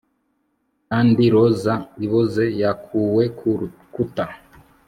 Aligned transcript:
kandi 0.89 1.23
roza 1.33 1.73
iboze 2.05 2.45
yakuwe 2.61 3.23
ku 3.37 3.47
rukuta 3.59 4.25